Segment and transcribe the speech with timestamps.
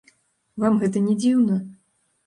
[0.63, 1.63] Вам гэта не дзіўна?